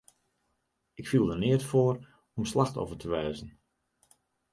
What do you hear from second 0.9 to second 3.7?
Ik fiel der neat foar om slachtoffer te wêze.